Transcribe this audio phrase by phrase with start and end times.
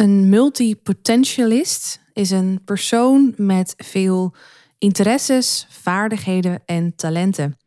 [0.00, 4.34] Een multipotentialist is een persoon met veel
[4.78, 7.58] interesses, vaardigheden en talenten.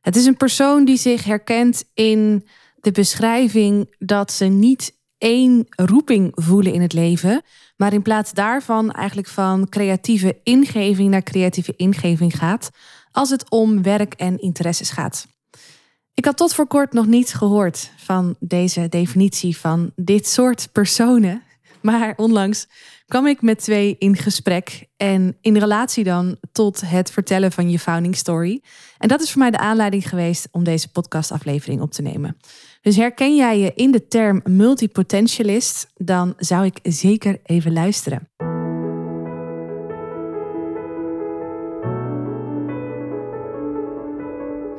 [0.00, 2.46] Het is een persoon die zich herkent in
[2.80, 7.42] de beschrijving dat ze niet één roeping voelen in het leven,
[7.76, 12.70] maar in plaats daarvan eigenlijk van creatieve ingeving naar creatieve ingeving gaat
[13.12, 15.26] als het om werk en interesses gaat.
[16.14, 21.42] Ik had tot voor kort nog niet gehoord van deze definitie van dit soort personen
[21.84, 22.66] maar onlangs
[23.06, 24.86] kwam ik met twee in gesprek.
[24.96, 28.62] En in relatie dan tot het vertellen van je founding story.
[28.98, 32.36] En dat is voor mij de aanleiding geweest om deze podcastaflevering op te nemen.
[32.80, 38.28] Dus herken jij je in de term multipotentialist, dan zou ik zeker even luisteren.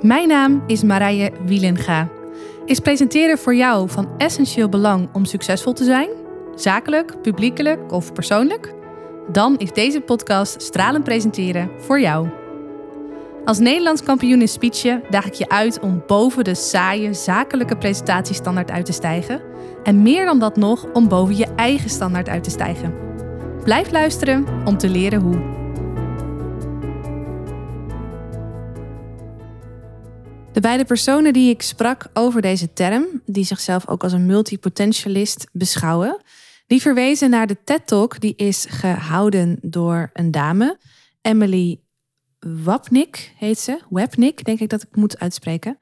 [0.01, 2.09] Mijn naam is Marije Wielenga.
[2.65, 6.24] Is presenteren voor jou van essentieel belang om succesvol te zijn?
[6.55, 8.73] Zakelijk, publiekelijk of persoonlijk?
[9.31, 12.29] Dan is deze podcast Stralend Presenteren voor jou.
[13.45, 18.71] Als Nederlands kampioen in speechen daag ik je uit om boven de saaie zakelijke presentatiestandaard
[18.71, 19.41] uit te stijgen.
[19.83, 22.93] En meer dan dat nog, om boven je eigen standaard uit te stijgen.
[23.63, 25.53] Blijf luisteren om te leren hoe.
[30.53, 35.47] De beide personen die ik sprak over deze term, die zichzelf ook als een multipotentialist
[35.51, 36.21] beschouwen,
[36.67, 40.77] die verwezen naar de TED-talk die is gehouden door een dame,
[41.21, 41.79] Emily
[42.39, 43.79] Wapnik heet ze.
[43.89, 45.79] Wapnik, denk ik dat ik moet uitspreken.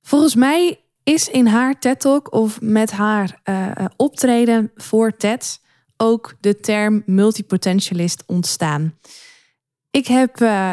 [0.00, 5.60] Volgens mij is in haar TED-talk of met haar uh, optreden voor TED
[5.96, 8.98] ook de term multipotentialist ontstaan.
[9.90, 10.72] Ik heb uh,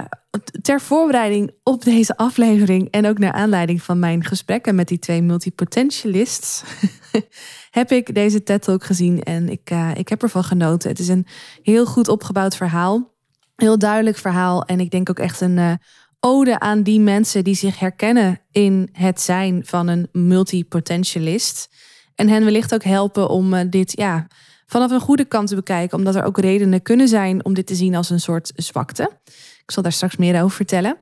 [0.61, 5.22] ter voorbereiding op deze aflevering en ook naar aanleiding van mijn gesprekken met die twee
[5.22, 6.64] multipotentialists,
[7.78, 10.89] heb ik deze TED Talk gezien en ik, uh, ik heb ervan genoten.
[10.89, 11.28] Het is een
[11.61, 13.14] heel goed opgebouwd verhaal,
[13.56, 15.73] heel duidelijk verhaal en ik denk ook echt een uh,
[16.20, 21.70] ode aan die mensen die zich herkennen in het zijn van een multipotentialist
[22.16, 24.27] en hen wellicht ook helpen om dit ja
[24.66, 27.76] vanaf een goede kant te bekijken, omdat er ook redenen kunnen zijn om dit te
[27.76, 29.11] zien als een soort zwakte.
[29.64, 30.98] Ik zal daar straks meer over vertellen.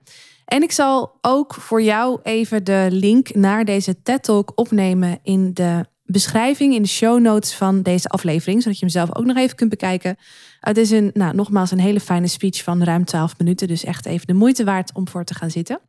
[0.45, 5.53] En ik zal ook voor jou even de link naar deze TED Talk opnemen in
[5.53, 9.37] de beschrijving, in de show notes van deze aflevering, zodat je hem zelf ook nog
[9.37, 10.17] even kunt bekijken.
[10.59, 14.05] Het is een, nou, nogmaals een hele fijne speech van ruim 12 minuten, dus echt
[14.05, 15.79] even de moeite waard om voor te gaan zitten.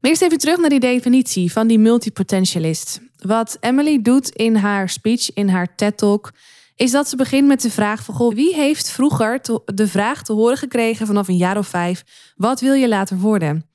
[0.00, 3.00] Maar eerst even terug naar die definitie van die multipotentialist.
[3.16, 6.32] Wat Emily doet in haar speech, in haar TED Talk,
[6.76, 10.32] is dat ze begint met de vraag van goh, wie heeft vroeger de vraag te
[10.32, 12.04] horen gekregen vanaf een jaar of vijf,
[12.36, 13.70] wat wil je later worden?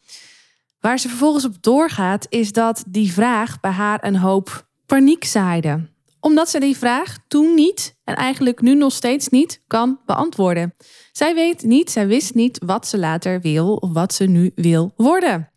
[0.80, 5.90] Waar ze vervolgens op doorgaat, is dat die vraag bij haar een hoop paniek zaaide.
[6.20, 10.74] Omdat ze die vraag toen niet en eigenlijk nu nog steeds niet kan beantwoorden.
[11.12, 14.94] Zij weet niet, zij wist niet wat ze later wil of wat ze nu wil
[14.96, 15.52] worden.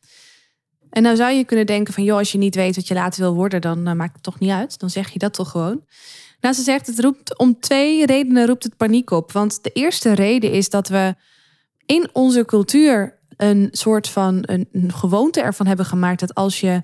[0.91, 3.23] En nou zou je kunnen denken van, joh, als je niet weet wat je later
[3.23, 4.79] wil worden, dan uh, maakt het toch niet uit.
[4.79, 5.85] Dan zeg je dat toch gewoon.
[6.41, 9.33] Nou, ze zegt, het roept om twee redenen roept het paniek op.
[9.33, 11.15] Want de eerste reden is dat we
[11.87, 16.83] in onze cultuur een soort van een gewoonte ervan hebben gemaakt dat als je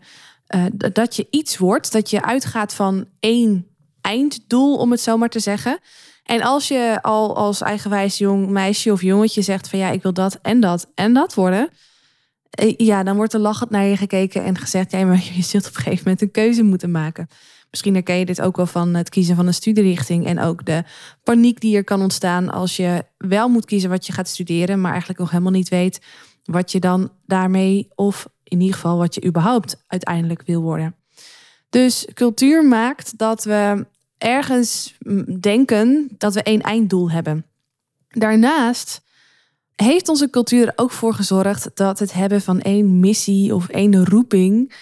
[0.54, 3.66] uh, dat je iets wordt, dat je uitgaat van één
[4.00, 5.78] einddoel, om het zo maar te zeggen.
[6.24, 10.12] En als je al als eigenwijs jong meisje of jongetje zegt van ja, ik wil
[10.12, 11.70] dat en dat en dat worden,
[12.50, 15.68] eh, ja, dan wordt er lachend naar je gekeken en gezegd: ja, maar je zult
[15.68, 17.28] op een gegeven moment een keuze moeten maken.
[17.70, 20.84] Misschien herken je dit ook wel van het kiezen van een studierichting en ook de
[21.22, 24.90] paniek die er kan ontstaan als je wel moet kiezen wat je gaat studeren, maar
[24.90, 26.00] eigenlijk nog helemaal niet weet
[26.44, 30.94] wat je dan daarmee of in ieder geval wat je überhaupt uiteindelijk wil worden.
[31.70, 33.86] Dus cultuur maakt dat we
[34.18, 34.94] ergens
[35.40, 37.46] denken dat we één einddoel hebben.
[38.08, 39.04] Daarnaast
[39.74, 44.04] heeft onze cultuur er ook voor gezorgd dat het hebben van één missie of één
[44.04, 44.74] roeping,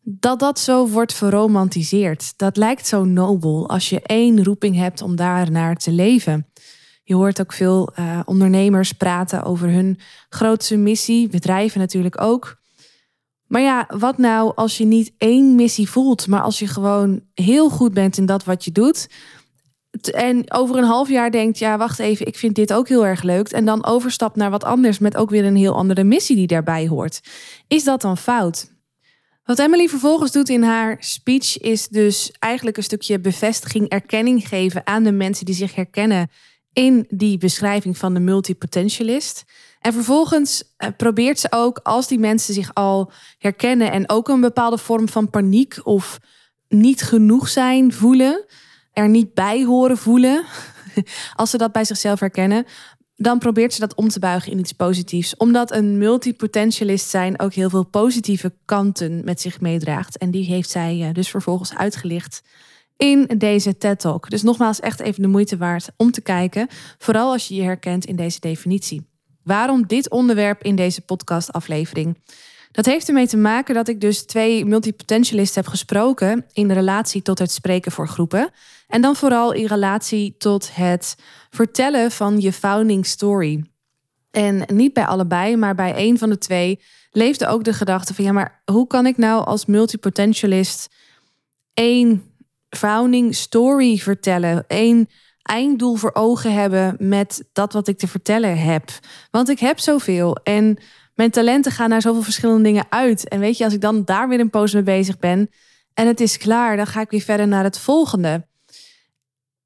[0.00, 2.32] dat dat zo wordt verromantiseerd.
[2.36, 6.46] Dat lijkt zo nobel als je één roeping hebt om daar naar te leven.
[7.04, 9.98] Je hoort ook veel uh, ondernemers praten over hun
[10.28, 12.57] grootste missie, bedrijven natuurlijk ook.
[13.48, 17.70] Maar ja, wat nou als je niet één missie voelt, maar als je gewoon heel
[17.70, 19.08] goed bent in dat wat je doet,
[20.12, 23.22] en over een half jaar denkt, ja, wacht even, ik vind dit ook heel erg
[23.22, 23.48] leuk.
[23.48, 26.88] En dan overstapt naar wat anders met ook weer een heel andere missie die daarbij
[26.88, 27.20] hoort.
[27.68, 28.76] Is dat dan fout?
[29.44, 34.86] Wat Emily vervolgens doet in haar speech is dus eigenlijk een stukje bevestiging, erkenning geven
[34.86, 36.30] aan de mensen die zich herkennen
[36.72, 39.44] in die beschrijving van de multipotentialist.
[39.80, 44.40] En vervolgens eh, probeert ze ook, als die mensen zich al herkennen en ook een
[44.40, 46.18] bepaalde vorm van paniek of
[46.68, 48.44] niet genoeg zijn voelen,
[48.92, 50.44] er niet bij horen voelen,
[51.36, 52.64] als ze dat bij zichzelf herkennen,
[53.16, 55.36] dan probeert ze dat om te buigen in iets positiefs.
[55.36, 60.18] Omdat een multipotentialist zijn ook heel veel positieve kanten met zich meedraagt.
[60.18, 62.42] En die heeft zij eh, dus vervolgens uitgelicht
[62.96, 64.30] in deze TED Talk.
[64.30, 66.68] Dus nogmaals, echt even de moeite waard om te kijken.
[66.98, 69.07] Vooral als je je herkent in deze definitie.
[69.48, 72.18] Waarom dit onderwerp in deze podcastaflevering?
[72.70, 77.38] Dat heeft ermee te maken dat ik dus twee multipotentialisten heb gesproken in relatie tot
[77.38, 78.50] het spreken voor groepen.
[78.88, 81.16] En dan vooral in relatie tot het
[81.50, 83.64] vertellen van je founding story.
[84.30, 86.80] En niet bij allebei, maar bij één van de twee
[87.10, 90.94] leefde ook de gedachte van ja, maar hoe kan ik nou als multipotentialist
[91.74, 92.22] één
[92.68, 95.08] founding story vertellen, één
[95.48, 98.90] einddoel voor ogen hebben met dat wat ik te vertellen heb?
[99.30, 100.78] Want ik heb zoveel en
[101.14, 103.28] mijn talenten gaan naar zoveel verschillende dingen uit.
[103.28, 105.50] En weet je, als ik dan daar weer een poos mee bezig ben
[105.94, 108.46] en het is klaar, dan ga ik weer verder naar het volgende.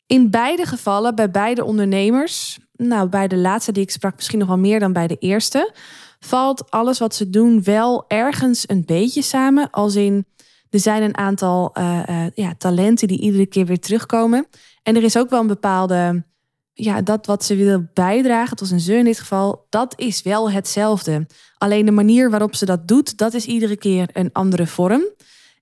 [0.06, 4.48] In beide gevallen, bij beide ondernemers, nou bij de laatste die ik sprak misschien nog
[4.48, 5.74] wel meer dan bij de eerste,
[6.20, 9.70] valt alles wat ze doen wel ergens een beetje samen.
[9.70, 10.26] Als in,
[10.70, 14.46] er zijn een aantal uh, ja, talenten die iedere keer weer terugkomen.
[14.82, 16.24] En er is ook wel een bepaalde,
[16.72, 20.22] ja, dat wat ze willen bijdragen, het was een ze in dit geval, dat is
[20.22, 21.26] wel hetzelfde.
[21.58, 25.02] Alleen de manier waarop ze dat doet, dat is iedere keer een andere vorm.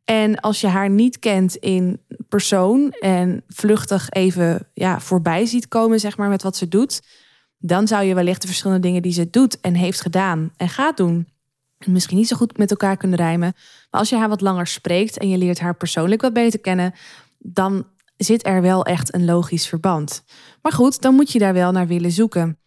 [0.04, 6.00] En als je haar niet kent in persoon en vluchtig even ja, voorbij ziet komen,
[6.00, 7.02] zeg maar, met wat ze doet,
[7.58, 10.96] dan zou je wellicht de verschillende dingen die ze doet en heeft gedaan en gaat
[10.96, 11.28] doen,
[11.86, 13.52] misschien niet zo goed met elkaar kunnen rijmen.
[13.90, 16.94] Maar als je haar wat langer spreekt en je leert haar persoonlijk wat beter kennen,
[17.38, 17.86] dan
[18.24, 20.22] zit er wel echt een logisch verband.
[20.62, 22.58] Maar goed, dan moet je daar wel naar willen zoeken.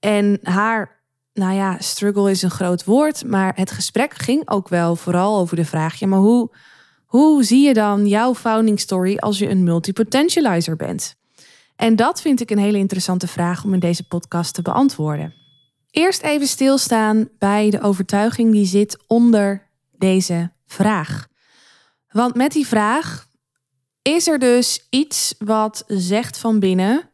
[0.00, 4.96] En haar, nou ja, struggle is een groot woord, maar het gesprek ging ook wel
[4.96, 6.50] vooral over de vraag: ja, maar hoe
[7.06, 11.16] hoe zie je dan jouw founding story als je een multipotentializer bent?
[11.76, 15.34] En dat vind ik een hele interessante vraag om in deze podcast te beantwoorden.
[15.90, 21.26] Eerst even stilstaan bij de overtuiging die zit onder deze vraag.
[22.08, 23.26] Want met die vraag
[24.06, 27.10] is er dus iets wat zegt van binnen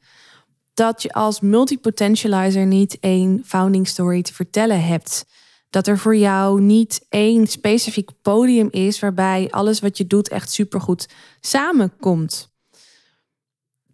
[0.75, 5.27] dat je als multipotentializer niet één founding story te vertellen hebt
[5.71, 10.53] dat er voor jou niet één specifiek podium is waarbij alles wat je doet echt
[10.53, 11.09] supergoed
[11.41, 12.53] samenkomt.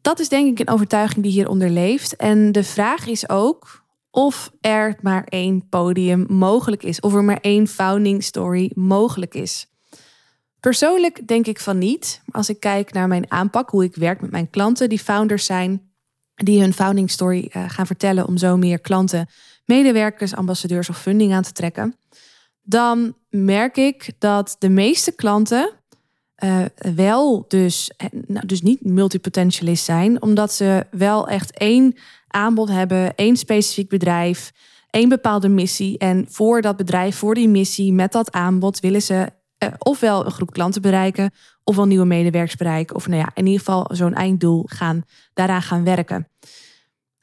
[0.00, 2.16] Dat is denk ik een overtuiging die hieronder leeft.
[2.16, 7.40] En de vraag is ook of er maar één podium mogelijk is, of er maar
[7.40, 9.66] één founding story mogelijk is.
[10.60, 12.22] Persoonlijk denk ik van niet.
[12.30, 15.90] Als ik kijk naar mijn aanpak, hoe ik werk met mijn klanten die founders zijn,
[16.34, 19.28] die hun founding story eh, gaan vertellen om zo meer klanten
[19.64, 21.96] medewerkers, ambassadeurs of funding aan te trekken,
[22.62, 25.72] dan merk ik dat de meeste klanten
[26.44, 26.64] uh,
[26.94, 31.94] wel dus, eh, nou, dus niet multipotentialist zijn, omdat ze wel echt één
[32.28, 34.52] aanbod hebben, één specifiek bedrijf,
[34.90, 35.98] één bepaalde missie.
[35.98, 39.28] En voor dat bedrijf, voor die missie, met dat aanbod willen ze
[39.64, 41.30] uh, ofwel een groep klanten bereiken,
[41.64, 45.02] ofwel nieuwe medewerkers bereiken, of nou ja, in ieder geval zo'n einddoel gaan,
[45.34, 46.28] daaraan gaan werken.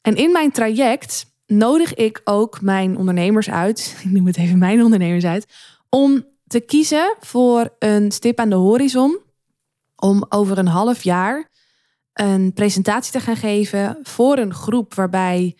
[0.02, 4.84] En in mijn traject nodig ik ook mijn ondernemers uit, ik noem het even mijn
[4.84, 5.46] ondernemers uit,
[5.90, 9.20] om te kiezen voor een stip aan de horizon.
[9.96, 11.50] Om over een half jaar
[12.14, 15.56] een presentatie te gaan geven voor een groep waarbij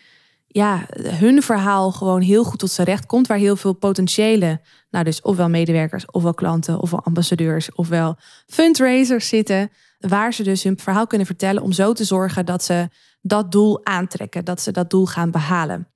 [0.46, 3.26] ja, hun verhaal gewoon heel goed tot zijn recht komt.
[3.26, 4.60] Waar heel veel potentiële,
[4.96, 9.70] nou dus ofwel medewerkers, ofwel klanten, ofwel ambassadeurs, ofwel fundraisers zitten.
[9.98, 12.88] Waar ze dus hun verhaal kunnen vertellen om zo te zorgen dat ze
[13.20, 15.88] dat doel aantrekken, dat ze dat doel gaan behalen.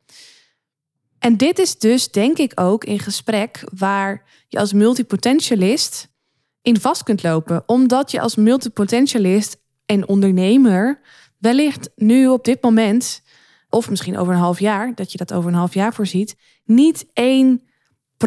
[1.19, 6.09] En dit is dus, denk ik, ook in gesprek waar je als multipotentialist
[6.63, 11.01] in vast kunt lopen, omdat je als multipotentialist en ondernemer
[11.39, 13.23] wellicht nu op dit moment,
[13.69, 17.07] of misschien over een half jaar, dat je dat over een half jaar voorziet, niet
[17.13, 17.63] één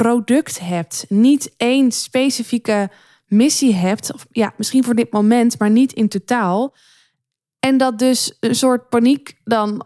[0.01, 2.89] product hebt, niet één specifieke
[3.25, 6.75] missie hebt, of ja, misschien voor dit moment, maar niet in totaal.
[7.59, 9.85] En dat dus een soort paniek dan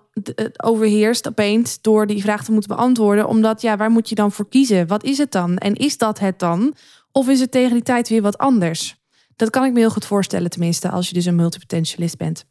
[0.64, 3.28] overheerst opeens door die vraag te moeten beantwoorden.
[3.28, 4.88] Omdat ja, waar moet je dan voor kiezen?
[4.88, 5.58] Wat is het dan?
[5.58, 6.76] En is dat het dan?
[7.12, 8.96] Of is het tegen die tijd weer wat anders?
[9.36, 12.46] Dat kan ik me heel goed voorstellen, tenminste, als je dus een multipotentialist bent.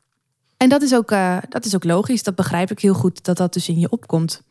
[0.57, 2.23] En dat is ook, uh, dat is ook logisch.
[2.23, 4.43] Dat begrijp ik heel goed dat dat dus in je opkomt.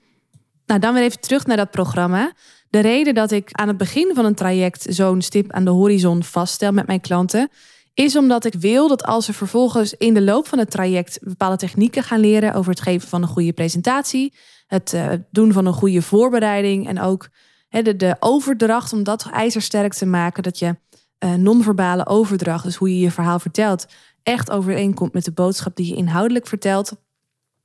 [0.66, 2.34] Nou, dan weer even terug naar dat programma.
[2.70, 6.24] De reden dat ik aan het begin van een traject zo'n stip aan de horizon
[6.24, 7.50] vaststel met mijn klanten,
[7.94, 11.58] is omdat ik wil dat als ze vervolgens in de loop van het traject bepaalde
[11.58, 14.34] technieken gaan leren over het geven van een goede presentatie,
[14.68, 17.30] het uh, doen van een goede voorbereiding en ook
[17.70, 20.76] de, overdracht om dat ijzersterk te maken, dat je
[21.20, 23.86] uh, non-verbale overdracht, dus hoe je je verhaal vertelt,
[24.24, 26.94] echt overeenkomt met de boodschap die je inhoudelijk vertelt.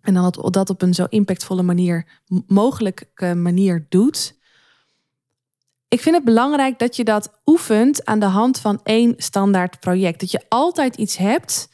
[0.02, 2.06] En dan dat, dat op een zo impactvolle manier,
[2.46, 4.38] mogelijke manier doet.
[5.88, 10.20] Ik vind het belangrijk dat je dat oefent aan de hand van één standaard project.
[10.20, 11.68] Dat je altijd iets hebt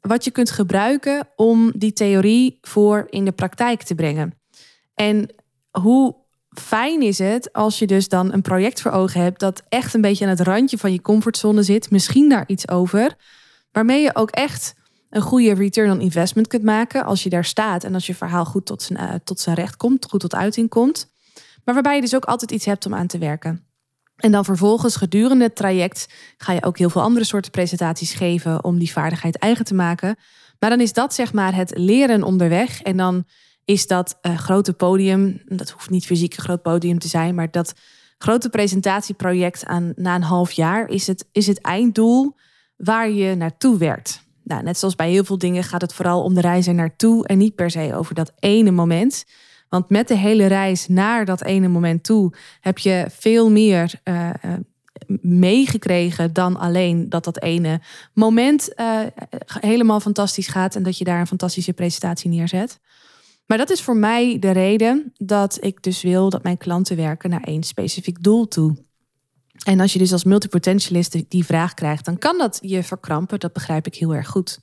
[0.00, 4.34] wat je kunt gebruiken om die theorie voor in de praktijk te brengen.
[4.94, 5.34] En
[5.70, 6.14] hoe
[6.48, 10.00] fijn is het als je dus dan een project voor ogen hebt dat echt een
[10.00, 13.16] beetje aan het randje van je comfortzone zit, misschien daar iets over,
[13.72, 14.74] waarmee je ook echt
[15.16, 18.44] een goede return on investment kunt maken als je daar staat en als je verhaal
[18.44, 21.12] goed tot zijn, uh, tot zijn recht komt, goed tot uiting komt.
[21.64, 23.64] Maar waarbij je dus ook altijd iets hebt om aan te werken.
[24.16, 28.64] En dan vervolgens gedurende het traject ga je ook heel veel andere soorten presentaties geven
[28.64, 30.16] om die vaardigheid eigen te maken.
[30.58, 32.82] Maar dan is dat zeg maar het leren onderweg.
[32.82, 33.24] En dan
[33.64, 37.50] is dat uh, grote podium, dat hoeft niet fysiek een groot podium te zijn, maar
[37.50, 37.74] dat
[38.18, 42.36] grote presentatieproject aan, na een half jaar is het, is het einddoel
[42.76, 44.24] waar je naartoe werkt.
[44.46, 47.38] Nou, net zoals bij heel veel dingen gaat het vooral om de reis naartoe en
[47.38, 49.24] niet per se over dat ene moment.
[49.68, 54.30] Want met de hele reis naar dat ene moment toe heb je veel meer uh,
[55.20, 57.80] meegekregen dan alleen dat dat ene
[58.14, 59.00] moment uh,
[59.60, 62.80] helemaal fantastisch gaat en dat je daar een fantastische presentatie neerzet.
[63.46, 67.30] Maar dat is voor mij de reden dat ik dus wil dat mijn klanten werken
[67.30, 68.76] naar één specifiek doel toe.
[69.64, 73.40] En als je dus als multipotentialist die vraag krijgt, dan kan dat je verkrampen.
[73.40, 74.58] Dat begrijp ik heel erg goed.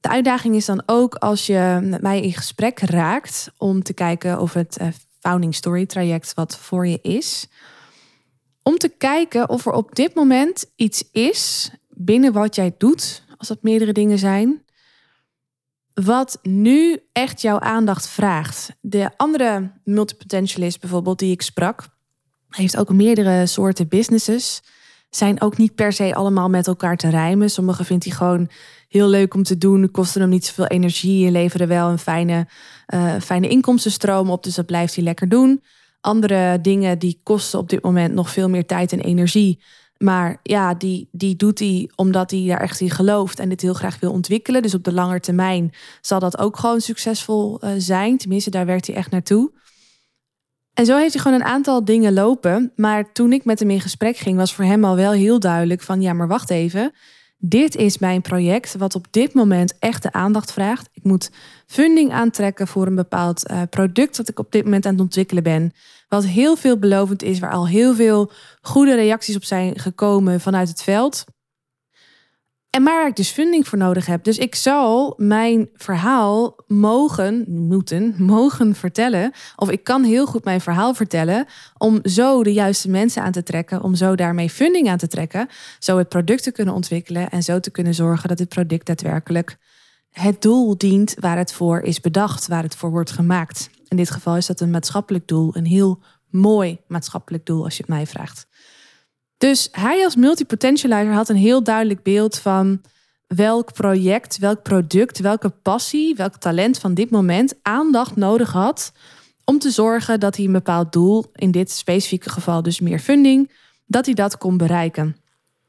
[0.00, 4.40] De uitdaging is dan ook als je met mij in gesprek raakt om te kijken
[4.40, 7.48] of het eh, founding story traject wat voor je is.
[8.62, 13.48] Om te kijken of er op dit moment iets is binnen wat jij doet, als
[13.48, 14.64] dat meerdere dingen zijn,
[15.94, 18.70] wat nu echt jouw aandacht vraagt.
[18.80, 21.88] De andere multipotentialist bijvoorbeeld die ik sprak,
[22.50, 24.62] heeft ook meerdere soorten businesses.
[25.10, 27.50] Zijn ook niet per se allemaal met elkaar te rijmen.
[27.50, 28.50] Sommige vindt hij gewoon
[28.88, 29.90] heel leuk om te doen.
[29.90, 31.26] Kosten hem niet zoveel energie.
[31.26, 32.46] En leveren wel een fijne,
[32.94, 34.42] uh, fijne inkomstenstroom op.
[34.42, 35.62] Dus dat blijft hij lekker doen.
[36.00, 39.62] Andere dingen die kosten op dit moment nog veel meer tijd en energie.
[39.96, 43.74] Maar ja, die, die doet hij omdat hij daar echt in gelooft en dit heel
[43.74, 44.62] graag wil ontwikkelen.
[44.62, 48.18] Dus op de lange termijn zal dat ook gewoon succesvol uh, zijn.
[48.18, 49.50] Tenminste, daar werkt hij echt naartoe.
[50.80, 52.72] En zo heeft hij gewoon een aantal dingen lopen.
[52.76, 55.82] Maar toen ik met hem in gesprek ging, was voor hem al wel heel duidelijk
[55.82, 56.92] van ja, maar wacht even.
[57.38, 60.88] Dit is mijn project wat op dit moment echt de aandacht vraagt.
[60.92, 61.30] Ik moet
[61.66, 65.42] funding aantrekken voor een bepaald uh, product dat ik op dit moment aan het ontwikkelen
[65.42, 65.72] ben.
[66.08, 70.82] Wat heel veelbelovend is, waar al heel veel goede reacties op zijn gekomen vanuit het
[70.82, 71.24] veld.
[72.70, 74.24] En waar ik dus funding voor nodig heb.
[74.24, 79.32] Dus ik zal mijn verhaal mogen, moeten, mogen vertellen.
[79.56, 81.46] Of ik kan heel goed mijn verhaal vertellen.
[81.78, 83.82] Om zo de juiste mensen aan te trekken.
[83.82, 85.48] Om zo daarmee funding aan te trekken.
[85.78, 87.30] Zo het product te kunnen ontwikkelen.
[87.30, 89.56] En zo te kunnen zorgen dat het product daadwerkelijk
[90.10, 92.46] het doel dient waar het voor is bedacht.
[92.46, 93.70] Waar het voor wordt gemaakt.
[93.88, 95.56] In dit geval is dat een maatschappelijk doel.
[95.56, 98.48] Een heel mooi maatschappelijk doel als je het mij vraagt.
[99.40, 102.80] Dus hij als multipotentializer had een heel duidelijk beeld van
[103.26, 108.92] welk project, welk product, welke passie, welk talent van dit moment aandacht nodig had
[109.44, 113.50] om te zorgen dat hij een bepaald doel, in dit specifieke geval dus meer funding,
[113.86, 115.16] dat hij dat kon bereiken.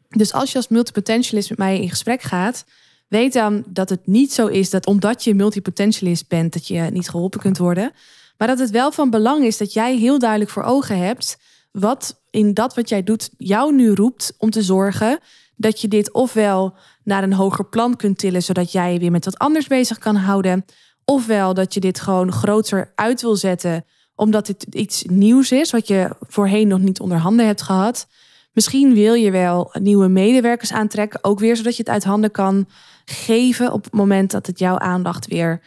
[0.10, 2.66] Dus als je als multipotentialist met mij in gesprek gaat,
[3.08, 7.10] weet dan dat het niet zo is dat omdat je multipotentialist bent, dat je niet
[7.10, 7.92] geholpen kunt worden.
[8.38, 11.38] Maar dat het wel van belang is dat jij heel duidelijk voor ogen hebt
[11.72, 15.20] wat in dat wat jij doet jou nu roept om te zorgen
[15.56, 19.26] dat je dit ofwel naar een hoger plan kunt tillen, zodat jij je weer met
[19.26, 20.66] wat anders bezig kan houden.
[21.06, 23.86] Ofwel dat je dit gewoon groter uit wil zetten,
[24.16, 28.08] omdat dit iets nieuws is, wat je voorheen nog niet onder handen hebt gehad.
[28.54, 32.68] Misschien wil je wel nieuwe medewerkers aantrekken, ook weer zodat je het uit handen kan
[33.06, 35.62] geven op het moment dat het jouw aandacht weer,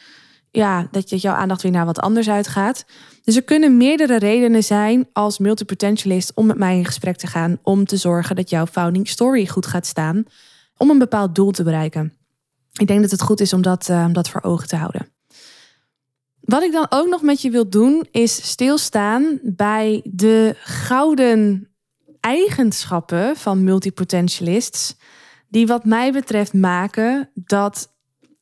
[0.51, 2.85] ja, dat je jouw aandacht weer naar wat anders uitgaat.
[3.25, 7.59] Dus er kunnen meerdere redenen zijn als multipotentialist om met mij in gesprek te gaan
[7.63, 10.25] om te zorgen dat jouw founding story goed gaat staan
[10.77, 12.13] om een bepaald doel te bereiken.
[12.73, 15.09] Ik denk dat het goed is om dat, uh, dat voor ogen te houden.
[16.41, 21.69] Wat ik dan ook nog met je wil doen, is stilstaan bij de gouden
[22.21, 24.97] eigenschappen van multipotentialists,
[25.49, 27.93] die wat mij betreft maken dat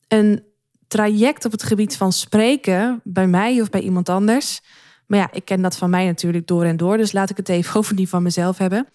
[0.07, 0.43] een
[0.93, 4.61] traject op het gebied van spreken bij mij of bij iemand anders.
[5.07, 6.97] Maar ja, ik ken dat van mij natuurlijk door en door.
[6.97, 8.87] Dus laat ik het even over die van mezelf hebben.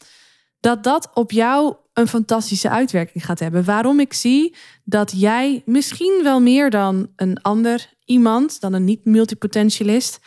[0.61, 3.65] Dat dat op jou een fantastische uitwerking gaat hebben.
[3.65, 10.19] Waarom ik zie dat jij misschien wel meer dan een ander iemand, dan een niet-multipotentialist,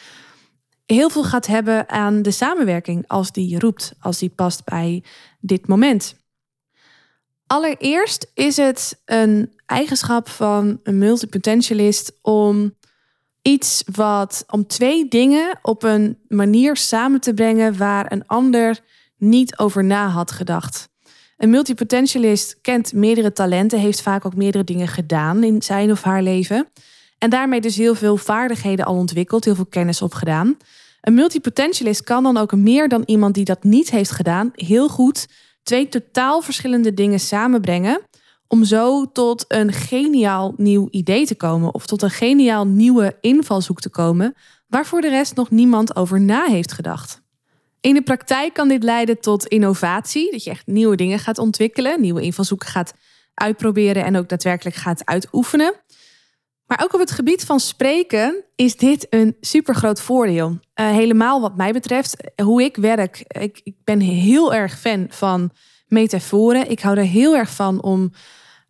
[0.85, 5.03] heel veel gaat hebben aan de samenwerking als die roept, als die past bij
[5.39, 6.15] dit moment.
[7.47, 12.75] Allereerst is het een eigenschap van een multipotentialist om
[13.41, 18.79] iets wat om twee dingen op een manier samen te brengen waar een ander
[19.17, 20.89] niet over na had gedacht.
[21.37, 26.23] Een multipotentialist kent meerdere talenten, heeft vaak ook meerdere dingen gedaan in zijn of haar
[26.23, 26.67] leven.
[27.17, 30.57] En daarmee dus heel veel vaardigheden al ontwikkeld, heel veel kennis opgedaan.
[31.01, 35.27] Een multipotentialist kan dan ook meer dan iemand die dat niet heeft gedaan, heel goed
[35.63, 38.01] twee totaal verschillende dingen samenbrengen.
[38.51, 41.73] Om zo tot een geniaal nieuw idee te komen.
[41.73, 44.35] Of tot een geniaal nieuwe invalshoek te komen.
[44.67, 47.21] Waar voor de rest nog niemand over na heeft gedacht.
[47.81, 50.31] In de praktijk kan dit leiden tot innovatie.
[50.31, 52.01] Dat je echt nieuwe dingen gaat ontwikkelen.
[52.01, 52.93] Nieuwe invalshoeken gaat
[53.33, 54.03] uitproberen.
[54.03, 55.73] En ook daadwerkelijk gaat uitoefenen.
[56.65, 60.47] Maar ook op het gebied van spreken is dit een super groot voordeel.
[60.49, 63.23] Uh, helemaal wat mij betreft, hoe ik werk.
[63.27, 65.51] Ik, ik ben heel erg fan van
[65.87, 66.69] metaforen.
[66.69, 68.11] Ik hou er heel erg van om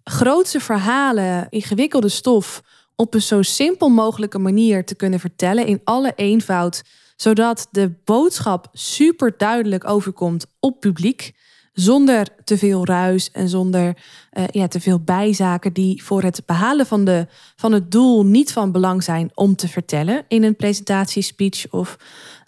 [0.03, 2.61] grootse verhalen, ingewikkelde stof
[2.95, 6.81] op een zo simpel mogelijke manier te kunnen vertellen in alle eenvoud,
[7.15, 11.31] zodat de boodschap super duidelijk overkomt op publiek.
[11.73, 13.97] Zonder te veel ruis en zonder
[14.33, 18.51] uh, ja, te veel bijzaken die voor het behalen van, de, van het doel niet
[18.51, 21.97] van belang zijn om te vertellen in een presentatie, speech of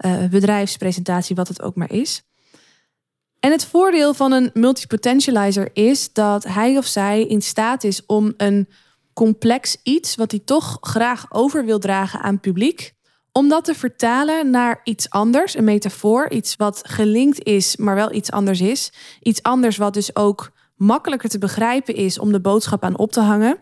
[0.05, 2.23] uh, bedrijfspresentatie, wat het ook maar is.
[3.43, 8.33] En het voordeel van een multipotentializer is dat hij of zij in staat is om
[8.37, 8.69] een
[9.13, 12.93] complex iets, wat hij toch graag over wil dragen aan publiek,
[13.31, 18.13] om dat te vertalen naar iets anders, een metafoor, iets wat gelinkt is, maar wel
[18.13, 18.91] iets anders is.
[19.21, 23.21] Iets anders wat dus ook makkelijker te begrijpen is om de boodschap aan op te
[23.21, 23.57] hangen.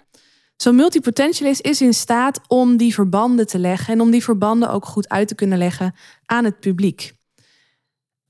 [0.55, 4.85] Zo'n multipotentialist is in staat om die verbanden te leggen en om die verbanden ook
[4.85, 5.95] goed uit te kunnen leggen
[6.25, 7.19] aan het publiek.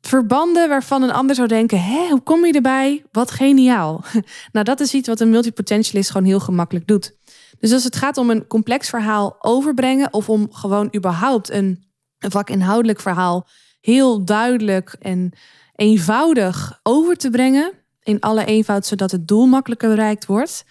[0.02, 3.06] Verbanden waarvan een ander zou denken: hé, hoe kom je erbij?
[3.12, 4.04] Wat geniaal.
[4.52, 7.16] nou, dat is iets wat een multipotentialist gewoon heel gemakkelijk doet.
[7.60, 11.84] Dus als het gaat om een complex verhaal overbrengen of om gewoon überhaupt een,
[12.20, 13.48] vakinhoudelijk verhaal
[13.82, 15.32] heel duidelijk en
[15.76, 20.66] eenvoudig over te brengen, in alle eenvoud, zodat het doel makkelijker bereikt wordt,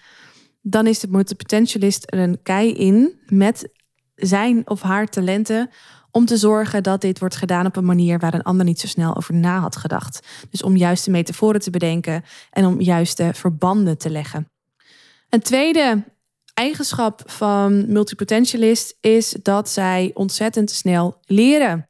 [0.61, 3.69] dan is de multipotentialist er een kei in met
[4.15, 5.69] zijn of haar talenten
[6.11, 8.87] om te zorgen dat dit wordt gedaan op een manier waar een ander niet zo
[8.87, 10.27] snel over na had gedacht.
[10.49, 14.47] Dus om juiste metaforen te bedenken en om juiste verbanden te leggen.
[15.29, 16.03] Een tweede
[16.53, 21.89] eigenschap van multipotentialist is dat zij ontzettend snel leren.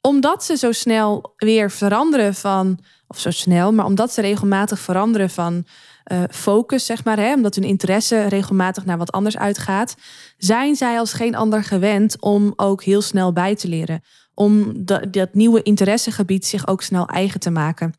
[0.00, 5.30] Omdat ze zo snel weer veranderen van, of zo snel, maar omdat ze regelmatig veranderen
[5.30, 5.64] van
[6.12, 9.94] uh, focus, zeg maar, hè, omdat hun interesse regelmatig naar wat anders uitgaat,
[10.36, 14.02] zijn zij als geen ander gewend om ook heel snel bij te leren.
[14.34, 17.94] Om dat, dat nieuwe interessegebied zich ook snel eigen te maken.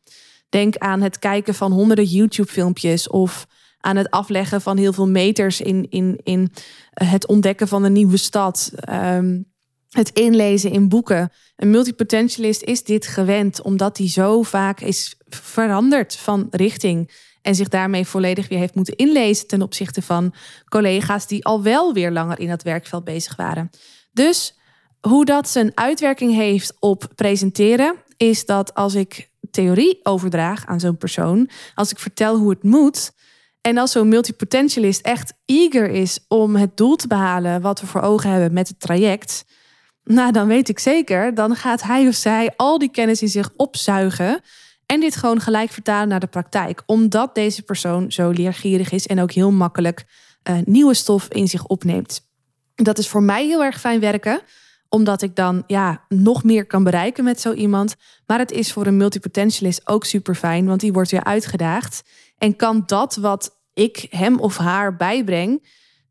[0.48, 3.46] Denk aan het kijken van honderden YouTube-filmpjes of
[3.80, 6.52] aan het afleggen van heel veel meters in, in, in
[6.92, 8.72] eh, het ontdekken van een nieuwe stad.
[8.76, 9.38] Ehm,
[9.90, 11.30] het inlezen in boeken.
[11.56, 17.10] Een multipotentialist is dit gewend, omdat hij zo vaak is veranderd van richting.
[17.44, 20.34] En zich daarmee volledig weer heeft moeten inlezen ten opzichte van
[20.68, 23.70] collega's die al wel weer langer in dat werkveld bezig waren.
[24.12, 24.58] Dus
[25.00, 30.96] hoe dat zijn uitwerking heeft op presenteren, is dat als ik theorie overdraag aan zo'n
[30.96, 33.12] persoon, als ik vertel hoe het moet,
[33.60, 38.00] en als zo'n multipotentialist echt eager is om het doel te behalen wat we voor
[38.00, 39.44] ogen hebben met het traject,
[40.04, 43.50] nou dan weet ik zeker, dan gaat hij of zij al die kennis in zich
[43.56, 44.40] opzuigen
[44.86, 49.20] en dit gewoon gelijk vertalen naar de praktijk, omdat deze persoon zo leergierig is en
[49.20, 50.04] ook heel makkelijk
[50.50, 52.20] uh, nieuwe stof in zich opneemt.
[52.74, 54.40] Dat is voor mij heel erg fijn werken,
[54.88, 57.96] omdat ik dan ja, nog meer kan bereiken met zo iemand.
[58.26, 62.02] Maar het is voor een multipotentialist ook super fijn, want die wordt weer uitgedaagd
[62.38, 65.66] en kan dat wat ik hem of haar bijbreng,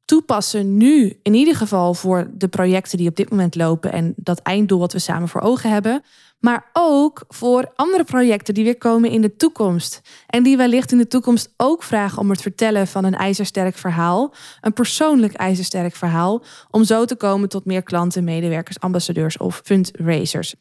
[0.05, 4.39] toepassen nu, in ieder geval voor de projecten die op dit moment lopen en dat
[4.39, 6.03] einddoel wat we samen voor ogen hebben,
[6.39, 10.01] maar ook voor andere projecten die weer komen in de toekomst.
[10.27, 14.33] En die wellicht in de toekomst ook vragen om het vertellen van een ijzersterk verhaal,
[14.61, 20.55] een persoonlijk ijzersterk verhaal, om zo te komen tot meer klanten, medewerkers, ambassadeurs of fundraisers.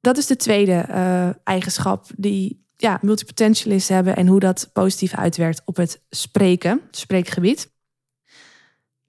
[0.00, 5.62] Dat is de tweede uh, eigenschap die ja, multipotentialists hebben en hoe dat positief uitwerkt
[5.64, 7.70] op het spreken, het spreekgebied.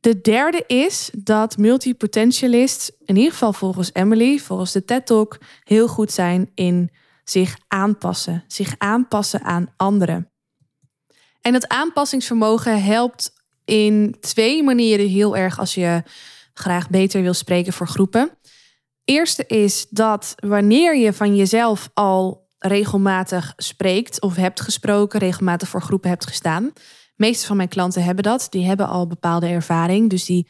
[0.02, 5.88] De derde is dat multipotentialists, in ieder geval volgens Emily, volgens de TED Talk, heel
[5.88, 6.92] goed zijn in
[7.24, 8.44] zich aanpassen.
[8.48, 10.32] Zich aanpassen aan anderen.
[11.42, 13.34] En dat aanpassingsvermogen helpt
[13.66, 16.04] in twee manieren heel erg als je
[16.54, 18.38] graag beter wil spreken voor groepen.
[19.04, 25.82] Eerste is dat wanneer je van jezelf al regelmatig spreekt of hebt gesproken, regelmatig voor
[25.82, 26.74] groepen hebt gestaan.
[27.22, 28.48] Meeste van mijn klanten hebben dat.
[28.50, 30.10] Die hebben al bepaalde ervaring.
[30.10, 30.48] Dus die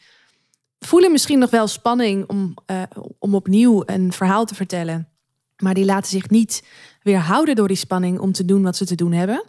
[0.78, 2.82] voelen misschien nog wel spanning om, uh,
[3.18, 5.08] om opnieuw een verhaal te vertellen.
[5.56, 6.62] Maar die laten zich niet
[7.02, 9.44] weerhouden door die spanning om te doen wat ze te doen hebben.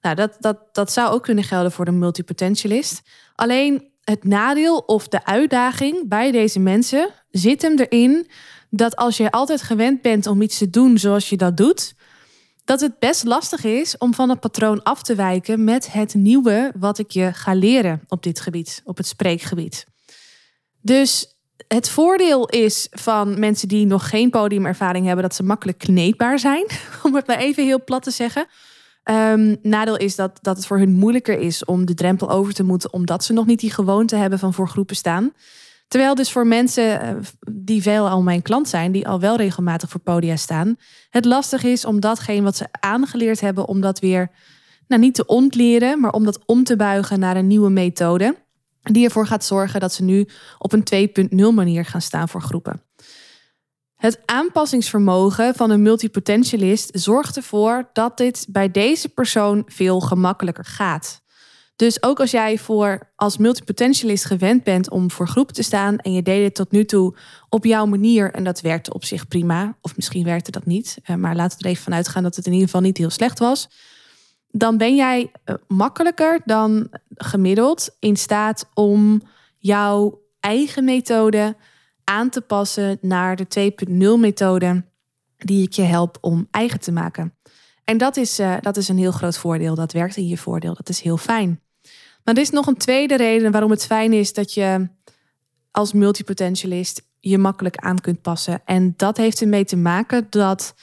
[0.00, 3.02] Nou, dat, dat, dat zou ook kunnen gelden voor de multipotentialist.
[3.34, 8.26] Alleen het nadeel of de uitdaging bij deze mensen zit hem erin
[8.70, 11.94] dat als je altijd gewend bent om iets te doen zoals je dat doet,
[12.68, 16.72] dat het best lastig is om van het patroon af te wijken met het nieuwe
[16.78, 19.86] wat ik je ga leren op dit gebied, op het spreekgebied.
[20.80, 21.36] Dus
[21.68, 26.66] het voordeel is van mensen die nog geen podiumervaring hebben, dat ze makkelijk kneedbaar zijn,
[27.04, 28.46] om het maar even heel plat te zeggen.
[29.04, 32.62] Um, nadeel is dat, dat het voor hun moeilijker is om de drempel over te
[32.62, 35.32] moeten, omdat ze nog niet die gewoonte hebben van voor groepen staan.
[35.88, 37.14] Terwijl dus voor mensen eh,
[37.52, 40.76] die veel al mijn klant zijn, die al wel regelmatig voor podia staan,
[41.10, 44.30] het lastig is om datgene wat ze aangeleerd hebben, om dat weer
[44.88, 48.36] nou, niet te ontleren, maar om dat om te buigen naar een nieuwe methode.
[48.82, 52.82] Die ervoor gaat zorgen dat ze nu op een 2.0 manier gaan staan voor groepen.
[53.94, 61.22] Het aanpassingsvermogen van een multipotentialist zorgt ervoor dat dit bij deze persoon veel gemakkelijker gaat.
[61.78, 66.12] Dus ook als jij voor als multipotentialist gewend bent om voor groepen te staan en
[66.12, 67.16] je deed het tot nu toe
[67.48, 71.16] op jouw manier en dat werkte op zich prima, of misschien werkte dat niet, eh,
[71.16, 73.38] maar laten we er even vanuit gaan dat het in ieder geval niet heel slecht
[73.38, 73.68] was,
[74.50, 79.22] dan ben jij eh, makkelijker dan gemiddeld in staat om
[79.58, 81.56] jouw eigen methode
[82.04, 84.84] aan te passen naar de 2.0 methode
[85.36, 87.34] die ik je help om eigen te maken.
[87.84, 89.74] En dat is, uh, dat is een heel groot voordeel.
[89.74, 90.74] Dat werkt in je voordeel.
[90.74, 91.60] Dat is heel fijn.
[92.28, 94.88] Maar er is nog een tweede reden waarom het fijn is dat je
[95.70, 98.62] als multipotentialist je makkelijk aan kunt passen.
[98.64, 100.74] En dat heeft ermee te maken dat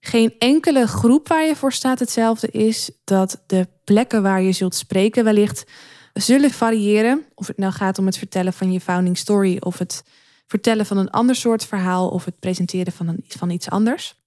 [0.00, 2.90] geen enkele groep waar je voor staat hetzelfde is.
[3.04, 5.64] Dat de plekken waar je zult spreken wellicht
[6.12, 7.24] zullen variëren.
[7.34, 10.02] Of het nou gaat om het vertellen van je founding story of het
[10.46, 14.18] vertellen van een ander soort verhaal of het presenteren van, van iets anders.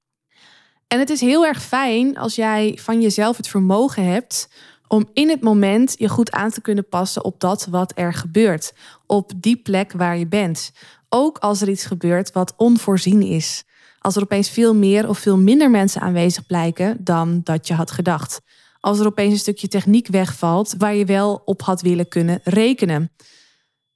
[0.88, 4.50] En het is heel erg fijn als jij van jezelf het vermogen hebt
[4.94, 8.74] om in het moment je goed aan te kunnen passen op dat wat er gebeurt,
[9.06, 10.72] op die plek waar je bent.
[11.10, 13.64] Ook als er iets gebeurt wat onvoorzien is.
[14.00, 17.92] Als er opeens veel meer of veel minder mensen aanwezig blijken dan dat je had
[17.92, 18.42] gedacht.
[18.80, 23.12] Als er opeens een stukje techniek wegvalt waar je wel op had willen kunnen rekenen.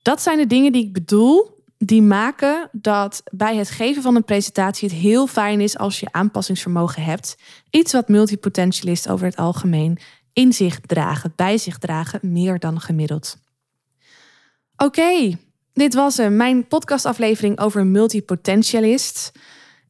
[0.01, 4.23] Dat zijn de dingen die ik bedoel die maken dat bij het geven van een
[4.23, 7.35] presentatie het heel fijn is als je aanpassingsvermogen hebt.
[7.69, 9.97] Iets wat multipotentialisten over het algemeen
[10.37, 13.37] in zich dragen, bij zich dragen, meer dan gemiddeld.
[14.75, 15.37] Oké,
[15.73, 19.31] dit was hem, mijn podcastaflevering over multipotentialist.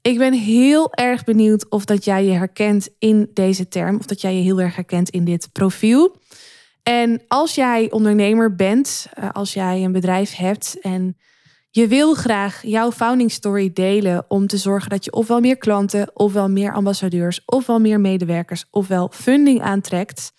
[0.01, 4.21] Ik ben heel erg benieuwd of dat jij je herkent in deze term, of dat
[4.21, 6.17] jij je heel erg herkent in dit profiel.
[6.83, 11.17] En als jij ondernemer bent, eh, als jij een bedrijf hebt en
[11.77, 16.09] je wil graag jouw founding story delen om te zorgen dat je ofwel meer klanten,
[16.13, 20.33] ofwel meer ambassadeurs, ofwel meer medewerkers, ofwel funding aantrekt,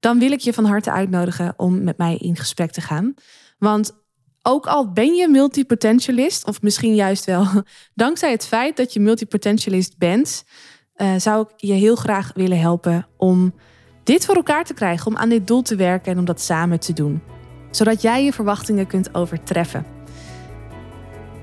[0.00, 3.14] dan wil ik je van harte uitnodigen om met mij in gesprek te gaan.
[3.58, 3.92] Want
[4.42, 7.46] ook al ben je multipotentialist, of misschien juist wel
[7.94, 10.44] dankzij het feit dat je multipotentialist bent,
[10.96, 13.54] uh, zou ik je heel graag willen helpen om
[14.04, 16.80] dit voor elkaar te krijgen, om aan dit doel te werken en om dat samen
[16.80, 17.22] te doen.
[17.70, 19.99] Zodat jij je verwachtingen kunt overtreffen.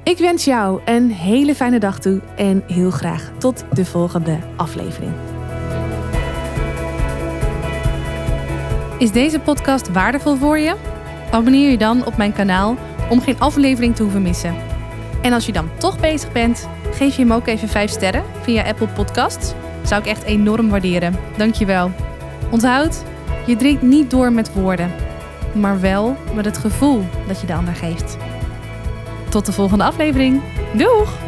[0.07, 5.11] Ik wens jou een hele fijne dag toe en heel graag tot de volgende aflevering.
[8.97, 10.75] Is deze podcast waardevol voor je?
[11.31, 12.75] Abonneer je dan op mijn kanaal
[13.09, 14.55] om geen aflevering te hoeven missen.
[15.21, 18.63] En als je dan toch bezig bent, geef je hem ook even 5 sterren via
[18.63, 19.53] Apple Podcasts.
[19.83, 21.15] Zou ik echt enorm waarderen.
[21.37, 21.91] Dankjewel.
[22.51, 23.03] Onthoud,
[23.45, 24.91] je drinkt niet door met woorden,
[25.53, 28.26] maar wel met het gevoel dat je de ander geeft.
[29.29, 30.41] Tot de volgende aflevering.
[30.73, 31.26] Doeg!